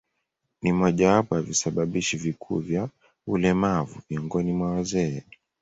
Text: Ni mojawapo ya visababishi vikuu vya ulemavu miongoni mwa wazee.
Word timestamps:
Ni 0.61 0.71
mojawapo 0.73 1.35
ya 1.35 1.41
visababishi 1.41 2.17
vikuu 2.17 2.59
vya 2.59 2.89
ulemavu 3.27 4.01
miongoni 4.09 4.53
mwa 4.53 4.71
wazee. 4.73 5.23